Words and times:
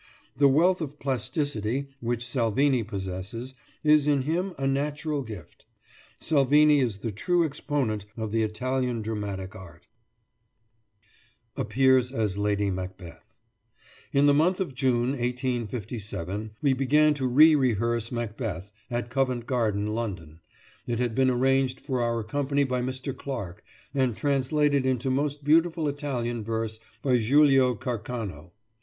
The 0.35 0.47
wealth 0.47 0.81
of 0.81 0.97
plasticity 0.97 1.89
which 1.99 2.25
Salvini 2.25 2.81
possesses, 2.81 3.53
is 3.83 4.07
in 4.07 4.23
him, 4.23 4.55
a 4.57 4.65
natural 4.65 5.21
gift. 5.21 5.67
Salvini 6.19 6.79
is 6.79 6.97
the 7.01 7.11
true 7.11 7.45
exponent 7.45 8.05
of 8.17 8.31
the 8.31 8.41
Italian 8.41 9.03
dramatic 9.03 9.55
art 9.55 9.85
APPEARS 11.55 12.11
AS 12.11 12.35
LADY 12.35 12.71
MACBETH 12.71 13.37
In 14.11 14.25
the 14.25 14.33
month 14.33 14.59
of 14.59 14.73
June, 14.73 15.11
1857, 15.19 16.55
we 16.63 16.73
began 16.73 17.13
to 17.13 17.27
rerehearse 17.29 18.11
"Macbeth," 18.11 18.71
at 18.89 19.11
Covent 19.11 19.45
Garden, 19.45 19.93
London, 19.93 20.39
It 20.87 20.97
had 20.97 21.13
been 21.13 21.29
arranged 21.29 21.79
for 21.79 22.01
our 22.01 22.23
company 22.23 22.63
by 22.63 22.81
Mr. 22.81 23.15
Clarke, 23.15 23.63
and 23.93 24.17
translated 24.17 24.83
into 24.83 25.11
most 25.11 25.43
beautiful 25.43 25.87
Italian 25.87 26.43
verse 26.43 26.79
by 27.03 27.19
Giulio 27.19 27.75
Carcano. 27.75 28.49